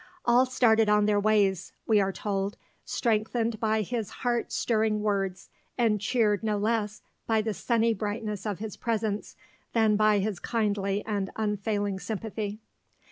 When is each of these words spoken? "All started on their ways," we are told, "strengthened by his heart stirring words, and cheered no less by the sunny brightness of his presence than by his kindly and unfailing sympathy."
"All 0.25 0.47
started 0.47 0.89
on 0.89 1.05
their 1.05 1.19
ways," 1.19 1.73
we 1.85 2.01
are 2.01 2.11
told, 2.11 2.57
"strengthened 2.83 3.59
by 3.59 3.81
his 3.83 4.09
heart 4.25 4.51
stirring 4.51 5.01
words, 5.01 5.51
and 5.77 6.01
cheered 6.01 6.41
no 6.41 6.57
less 6.57 7.03
by 7.27 7.43
the 7.43 7.53
sunny 7.53 7.93
brightness 7.93 8.47
of 8.47 8.57
his 8.57 8.75
presence 8.75 9.35
than 9.73 9.95
by 9.97 10.17
his 10.17 10.39
kindly 10.39 11.05
and 11.05 11.29
unfailing 11.35 11.99
sympathy." 11.99 12.59